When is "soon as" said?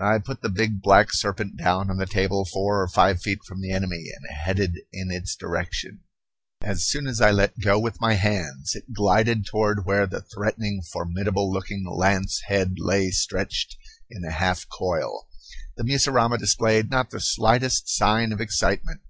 6.88-7.20